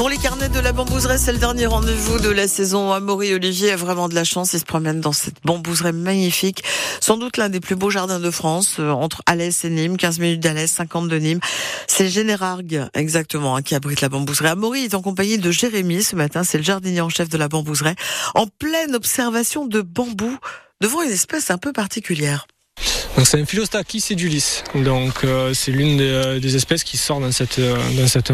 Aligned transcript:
Pour 0.00 0.08
les 0.08 0.16
carnets 0.16 0.48
de 0.48 0.58
la 0.58 0.72
bambouseraie, 0.72 1.18
c'est 1.18 1.30
le 1.30 1.36
dernier 1.36 1.66
rendez-vous 1.66 2.18
de 2.20 2.30
la 2.30 2.48
saison. 2.48 2.90
Amaury 2.90 3.34
Olivier 3.34 3.72
a 3.72 3.76
vraiment 3.76 4.08
de 4.08 4.14
la 4.14 4.24
chance. 4.24 4.54
Il 4.54 4.60
se 4.60 4.64
promène 4.64 5.02
dans 5.02 5.12
cette 5.12 5.34
bambouseraie 5.44 5.92
magnifique. 5.92 6.64
Sans 7.02 7.18
doute 7.18 7.36
l'un 7.36 7.50
des 7.50 7.60
plus 7.60 7.76
beaux 7.76 7.90
jardins 7.90 8.18
de 8.18 8.30
France, 8.30 8.76
euh, 8.78 8.88
entre 8.88 9.20
Alès 9.26 9.62
et 9.62 9.68
Nîmes, 9.68 9.98
15 9.98 10.18
minutes 10.18 10.40
d'Alès, 10.40 10.72
50 10.72 11.08
de 11.08 11.18
Nîmes. 11.18 11.40
C'est 11.86 12.08
Générargues, 12.08 12.86
exactement, 12.94 13.56
hein, 13.56 13.60
qui 13.60 13.74
abrite 13.74 14.00
la 14.00 14.08
bambouseraie. 14.08 14.48
Amaury 14.48 14.84
est 14.84 14.94
en 14.94 15.02
compagnie 15.02 15.36
de 15.36 15.50
Jérémy 15.50 16.02
ce 16.02 16.16
matin. 16.16 16.44
C'est 16.44 16.56
le 16.56 16.64
jardinier 16.64 17.02
en 17.02 17.10
chef 17.10 17.28
de 17.28 17.36
la 17.36 17.48
bambouseraie. 17.48 17.96
En 18.34 18.46
pleine 18.46 18.94
observation 18.94 19.66
de 19.66 19.82
bambou 19.82 20.34
devant 20.80 21.02
une 21.02 21.10
espèce 21.10 21.50
un 21.50 21.58
peu 21.58 21.74
particulière. 21.74 22.46
C'est 23.24 23.40
un 23.40 23.44
Philostachys 23.44 24.00
sedulis. 24.00 24.62
Donc 24.74 25.24
euh, 25.24 25.52
c'est 25.52 25.72
l'une 25.72 25.98
des, 25.98 26.08
euh, 26.08 26.40
des 26.40 26.56
espèces 26.56 26.84
qui 26.84 26.96
sort 26.96 27.20
dans 27.20 27.32
cette 27.32 27.58
euh, 27.58 27.76
dans 27.98 28.06
cette. 28.06 28.32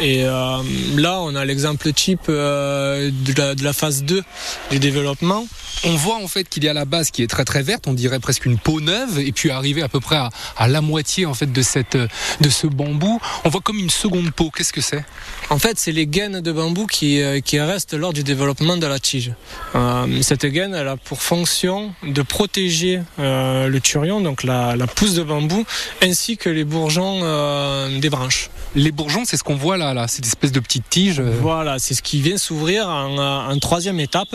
Et 0.00 0.24
euh, 0.24 0.62
là, 0.96 1.20
on 1.20 1.34
a 1.34 1.44
l'exemple 1.44 1.92
type 1.92 2.26
euh, 2.28 3.10
de, 3.12 3.32
la, 3.36 3.54
de 3.54 3.64
la 3.64 3.72
phase 3.72 4.04
2 4.04 4.22
du 4.70 4.78
développement. 4.78 5.46
On 5.84 5.94
voit 5.94 6.16
en 6.16 6.28
fait 6.28 6.48
qu'il 6.48 6.64
y 6.64 6.68
a 6.68 6.72
la 6.72 6.84
base 6.84 7.10
qui 7.10 7.22
est 7.22 7.26
très 7.28 7.44
très 7.44 7.62
verte, 7.62 7.86
on 7.86 7.92
dirait 7.92 8.18
presque 8.18 8.46
une 8.46 8.58
peau 8.58 8.80
neuve, 8.80 9.18
et 9.20 9.32
puis 9.32 9.50
arriver 9.50 9.82
à 9.82 9.88
peu 9.88 10.00
près 10.00 10.16
à, 10.16 10.30
à 10.56 10.68
la 10.68 10.80
moitié 10.80 11.24
en 11.26 11.34
fait 11.34 11.52
de 11.52 11.62
cette 11.62 11.96
de 11.96 12.48
ce 12.48 12.66
bambou, 12.66 13.20
on 13.44 13.48
voit 13.48 13.60
comme 13.60 13.78
une 13.78 13.90
seconde 13.90 14.30
peau. 14.32 14.50
Qu'est-ce 14.50 14.72
que 14.72 14.80
c'est? 14.80 15.04
En 15.50 15.58
fait, 15.58 15.78
c'est 15.78 15.92
les 15.92 16.06
gaines 16.06 16.40
de 16.40 16.52
bambou 16.52 16.86
qui, 16.86 17.22
euh, 17.22 17.40
qui 17.40 17.58
restent 17.60 17.94
lors 17.94 18.12
du 18.12 18.22
développement 18.22 18.76
de 18.76 18.86
la 18.86 18.98
tige. 18.98 19.32
Euh, 19.74 20.20
cette 20.22 20.46
gaine, 20.46 20.74
elle 20.74 20.88
a 20.88 20.96
pour 20.96 21.22
fonction 21.22 21.94
de 22.02 22.22
protéger 22.22 23.00
euh, 23.18 23.68
le 23.68 23.80
turion, 23.80 24.20
donc 24.20 24.42
la, 24.42 24.76
la 24.76 24.86
pousse 24.86 25.14
de 25.14 25.22
bambou, 25.22 25.64
ainsi 26.02 26.36
que 26.36 26.50
les 26.50 26.64
bourgeons 26.64 27.20
euh, 27.22 27.98
des 28.00 28.10
branches. 28.10 28.50
Les 28.74 28.92
bourgeons, 28.92 29.22
c'est 29.24 29.36
ce 29.38 29.44
qu'on 29.44 29.56
voit 29.56 29.78
là, 29.78 29.94
là, 29.94 30.08
cette 30.08 30.26
espèce 30.26 30.52
de 30.52 30.60
petite 30.60 30.88
tige. 30.90 31.20
Voilà, 31.20 31.78
c'est 31.78 31.94
ce 31.94 32.02
qui 32.02 32.20
vient 32.20 32.36
s'ouvrir 32.36 32.86
en, 32.88 33.48
en 33.50 33.58
troisième 33.58 34.00
étape. 34.00 34.34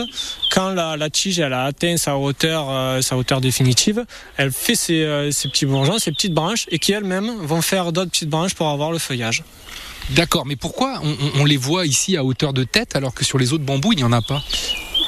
Quand 0.50 0.70
la, 0.70 0.96
la 0.96 1.10
tige 1.10 1.33
elle 1.38 1.52
a 1.52 1.64
atteint 1.64 1.96
sa 1.96 2.16
hauteur, 2.16 2.66
euh, 2.70 3.00
sa 3.00 3.16
hauteur 3.16 3.40
définitive, 3.40 4.04
elle 4.36 4.52
fait 4.52 4.74
ses, 4.74 5.02
euh, 5.02 5.30
ses 5.30 5.48
petits 5.48 5.66
bourgeons, 5.66 5.98
ses 5.98 6.12
petites 6.12 6.34
branches, 6.34 6.66
et 6.70 6.78
qui 6.78 6.92
elles-mêmes 6.92 7.36
vont 7.42 7.62
faire 7.62 7.92
d'autres 7.92 8.10
petites 8.10 8.28
branches 8.28 8.54
pour 8.54 8.68
avoir 8.68 8.90
le 8.90 8.98
feuillage. 8.98 9.42
D'accord, 10.10 10.44
mais 10.44 10.56
pourquoi 10.56 11.00
on, 11.38 11.44
les 11.44 11.56
voit 11.56 11.86
ici 11.86 12.16
à 12.16 12.24
hauteur 12.24 12.52
de 12.52 12.64
tête 12.64 12.94
alors 12.94 13.14
que 13.14 13.24
sur 13.24 13.38
les 13.38 13.52
autres 13.52 13.64
bambous 13.64 13.92
il 13.92 13.96
n'y 13.96 14.04
en 14.04 14.12
a 14.12 14.20
pas? 14.20 14.42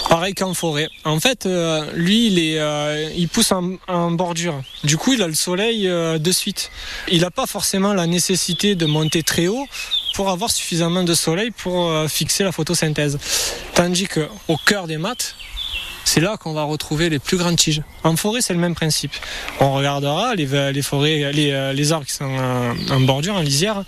Pareil 0.08 0.34
qu'en 0.34 0.55
forêt. 0.55 0.88
En 1.05 1.18
fait, 1.18 1.46
euh, 1.46 1.84
lui, 1.94 2.28
il, 2.28 2.38
est, 2.38 2.58
euh, 2.61 3.11
il 3.16 3.28
pousse 3.28 3.50
en, 3.50 3.72
en 3.88 4.12
bordure. 4.12 4.62
Du 4.84 4.96
coup, 4.96 5.14
il 5.14 5.22
a 5.22 5.27
le 5.27 5.34
soleil 5.34 5.88
euh, 5.88 6.18
de 6.18 6.30
suite. 6.30 6.70
Il 7.11 7.22
n'a 7.22 7.33
pas 7.33 7.46
forcément 7.46 7.92
la 7.92 8.06
nécessité 8.06 8.77
de 8.77 8.86
monter 8.86 9.24
très 9.24 9.48
haut 9.48 9.66
pour 10.14 10.30
avoir 10.30 10.50
suffisamment 10.50 11.02
de 11.02 11.12
soleil 11.12 11.50
pour 11.50 11.92
fixer 12.08 12.44
la 12.44 12.52
photosynthèse. 12.52 13.18
Tandis 13.74 14.06
que 14.06 14.28
au 14.48 14.56
cœur 14.56 14.86
des 14.86 14.96
maths, 14.96 15.34
c'est 16.17 16.22
là 16.22 16.39
qu'on 16.39 16.55
va 16.55 16.62
retrouver 16.62 17.11
les 17.11 17.19
plus 17.19 17.36
grandes 17.36 17.56
tiges. 17.56 17.83
En 18.03 18.17
forêt, 18.17 18.41
c'est 18.41 18.55
le 18.55 18.59
même 18.59 18.75
principe. 18.75 19.12
On 19.61 19.75
regardera 19.75 20.34
les, 20.34 20.73
les 20.73 20.81
forêts, 20.81 21.31
les, 21.31 21.50
euh, 21.50 21.75
les 21.75 21.92
arbres 21.92 22.06
qui 22.06 22.14
sont 22.14 22.25
en, 22.25 22.75
en 22.91 23.00
bordure, 23.00 23.34
en 23.34 23.42
lisière. 23.42 23.84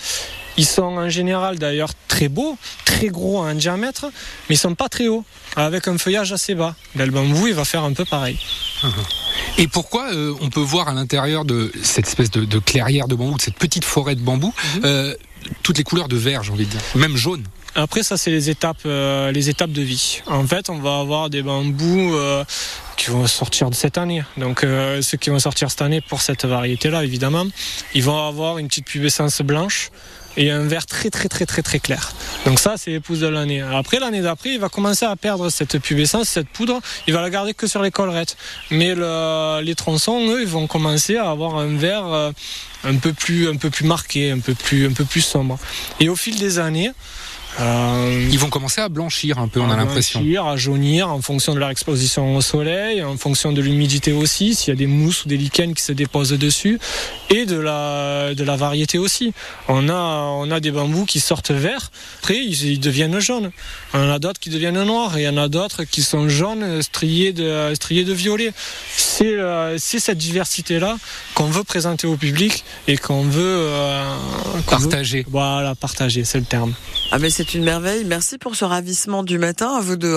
Ils 0.58 0.66
sont 0.66 0.82
en 0.82 1.08
général 1.08 1.58
d'ailleurs 1.58 1.92
très 2.06 2.28
beaux, 2.28 2.58
très 2.84 3.06
gros 3.06 3.38
en 3.38 3.54
diamètre, 3.54 4.10
mais 4.48 4.56
ils 4.56 4.58
sont 4.58 4.74
pas 4.74 4.90
très 4.90 5.08
hauts, 5.08 5.24
avec 5.56 5.88
un 5.88 5.96
feuillage 5.96 6.30
assez 6.32 6.54
bas. 6.54 6.74
Là, 6.96 7.06
le 7.06 7.12
bambou, 7.12 7.46
il 7.46 7.54
va 7.54 7.64
faire 7.64 7.84
un 7.84 7.94
peu 7.94 8.04
pareil. 8.04 8.38
Et 9.56 9.66
pourquoi 9.66 10.12
euh, 10.12 10.34
on 10.42 10.50
peut 10.50 10.60
voir 10.60 10.88
à 10.88 10.92
l'intérieur 10.92 11.46
de 11.46 11.72
cette 11.82 12.08
espèce 12.08 12.30
de, 12.30 12.44
de 12.44 12.58
clairière 12.58 13.08
de 13.08 13.14
bambou, 13.14 13.38
de 13.38 13.42
cette 13.42 13.56
petite 13.56 13.86
forêt 13.86 14.16
de 14.16 14.20
bambou, 14.20 14.52
euh, 14.84 15.14
toutes 15.62 15.78
les 15.78 15.84
couleurs 15.84 16.08
de 16.08 16.16
vert, 16.16 16.42
j'ai 16.42 16.52
envie 16.52 16.66
de 16.66 16.70
dire, 16.70 16.80
même 16.94 17.16
jaune 17.16 17.44
Après, 17.74 18.02
ça, 18.02 18.16
c'est 18.16 18.30
les 18.30 18.50
étapes, 18.50 18.82
euh, 18.86 19.32
les 19.32 19.48
étapes 19.50 19.72
de 19.72 19.82
vie. 19.82 20.20
En 20.26 20.46
fait, 20.46 20.70
on 20.70 20.78
va 20.78 20.98
avoir 20.98 21.30
des 21.30 21.42
bambous 21.42 22.14
euh, 22.14 22.44
qui 22.96 23.10
vont 23.10 23.26
sortir 23.26 23.70
de 23.70 23.74
cette 23.74 23.98
année. 23.98 24.22
Donc, 24.36 24.64
euh, 24.64 25.02
ceux 25.02 25.18
qui 25.18 25.30
vont 25.30 25.38
sortir 25.38 25.70
cette 25.70 25.82
année 25.82 26.00
pour 26.00 26.20
cette 26.20 26.44
variété-là, 26.44 27.04
évidemment, 27.04 27.46
ils 27.94 28.02
vont 28.02 28.26
avoir 28.26 28.58
une 28.58 28.68
petite 28.68 28.86
pubescence 28.86 29.42
blanche 29.42 29.90
et 30.38 30.50
un 30.50 30.66
vert 30.66 30.86
très 30.86 31.10
très 31.10 31.28
très 31.28 31.44
très 31.44 31.60
très 31.62 31.78
clair. 31.80 32.12
Donc 32.46 32.58
ça, 32.58 32.74
c'est 32.78 32.90
l'épouse 32.92 33.20
de 33.20 33.26
l'année. 33.28 33.60
Après, 33.60 33.98
l'année 34.00 34.22
d'après, 34.22 34.50
il 34.54 34.58
va 34.60 34.70
commencer 34.70 35.04
à 35.04 35.14
perdre 35.16 35.50
cette 35.50 35.78
pubescence, 35.78 36.28
cette 36.28 36.48
poudre. 36.48 36.80
Il 37.06 37.12
va 37.12 37.20
la 37.20 37.28
garder 37.28 37.52
que 37.52 37.66
sur 37.66 37.82
les 37.82 37.90
collerettes. 37.90 38.36
Mais 38.70 38.94
le- 38.94 39.60
les 39.62 39.74
tronçons, 39.74 40.20
eux, 40.30 40.40
ils 40.40 40.48
vont 40.48 40.66
commencer 40.66 41.16
à 41.16 41.28
avoir 41.28 41.56
un 41.56 41.76
vert 41.76 42.06
euh, 42.06 42.30
un 42.84 42.94
peu 42.96 43.12
plus 43.12 43.48
un 43.48 43.56
peu 43.56 43.68
plus 43.68 43.84
marqué, 43.84 44.30
un 44.30 44.38
peu 44.38 44.54
plus 44.54 44.86
un 44.86 44.92
peu 44.92 45.04
plus 45.04 45.20
sombre. 45.22 45.58
Et 46.00 46.08
au 46.08 46.16
fil 46.16 46.38
des 46.38 46.58
années, 46.58 46.92
euh, 47.60 48.28
Ils 48.30 48.38
vont 48.38 48.50
commencer 48.50 48.80
à 48.80 48.88
blanchir 48.88 49.38
un 49.38 49.48
peu, 49.48 49.60
on 49.60 49.68
a 49.70 49.76
l'impression. 49.76 50.20
blanchir, 50.20 50.44
à 50.46 50.56
jaunir 50.56 51.08
en 51.10 51.20
fonction 51.20 51.54
de 51.54 51.58
leur 51.58 51.70
exposition 51.70 52.36
au 52.36 52.40
soleil, 52.40 53.02
en 53.02 53.16
fonction 53.16 53.50
de 53.52 53.60
l'humidité 53.60 54.12
aussi, 54.12 54.54
s'il 54.54 54.68
y 54.68 54.72
a 54.72 54.76
des 54.76 54.86
mousses 54.86 55.24
ou 55.24 55.28
des 55.28 55.36
lichens 55.36 55.74
qui 55.74 55.82
se 55.82 55.90
déposent 55.92 56.30
dessus, 56.38 56.78
et 57.30 57.46
de 57.46 57.58
la, 57.58 58.32
de 58.34 58.44
la 58.44 58.54
variété 58.54 58.98
aussi. 58.98 59.32
On 59.66 59.88
a, 59.88 59.94
on 60.30 60.50
a 60.50 60.60
des 60.60 60.70
bambous 60.70 61.04
qui 61.06 61.20
sortent 61.20 61.50
verts, 61.50 61.90
après 62.20 62.36
ils, 62.38 62.64
ils 62.72 62.80
deviennent 62.80 63.18
jaunes. 63.20 63.50
On 63.94 63.98
en 64.06 64.10
a 64.10 64.18
d'autres 64.18 64.40
qui 64.40 64.50
deviennent 64.50 64.82
noirs, 64.82 65.16
et 65.16 65.22
il 65.22 65.24
y 65.24 65.28
en 65.28 65.36
a 65.36 65.48
d'autres 65.48 65.84
qui 65.84 66.02
sont 66.02 66.28
jaunes 66.28 66.82
striés 66.82 67.32
de, 67.32 67.72
striés 67.74 68.04
de 68.04 68.12
violet. 68.12 68.52
C'est 68.96 69.32
euh, 69.38 69.76
c'est 69.78 69.98
cette 70.00 70.18
diversité-là 70.18 70.96
qu'on 71.34 71.46
veut 71.46 71.64
présenter 71.64 72.06
au 72.06 72.16
public 72.16 72.64
et 72.86 72.96
qu'on 72.96 73.22
veut, 73.22 73.40
euh, 73.42 74.04
qu'on 74.66 74.76
veut- 74.76 74.88
Partagé. 74.88 75.26
Voilà, 75.28 75.74
partager, 75.74 76.24
c'est 76.24 76.38
le 76.38 76.44
terme. 76.44 76.74
Ah 77.10 77.18
mais 77.18 77.30
c'est 77.30 77.54
une 77.54 77.64
merveille. 77.64 78.04
Merci 78.04 78.38
pour 78.38 78.54
ce 78.56 78.64
ravissement 78.64 79.22
du 79.22 79.38
matin 79.38 79.74
à 79.76 79.80
vous 79.80 79.96
deux. 79.96 80.08
hein. 80.08 80.16